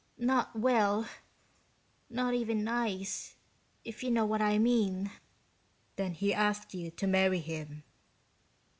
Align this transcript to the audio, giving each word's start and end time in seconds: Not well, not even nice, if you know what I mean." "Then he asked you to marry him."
Not 0.17 0.57
well, 0.57 1.07
not 2.09 2.33
even 2.33 2.63
nice, 2.63 3.35
if 3.85 4.01
you 4.01 4.09
know 4.09 4.25
what 4.25 4.41
I 4.41 4.57
mean." 4.57 5.11
"Then 5.95 6.13
he 6.13 6.33
asked 6.33 6.73
you 6.73 6.89
to 6.89 7.05
marry 7.05 7.39
him." 7.39 7.83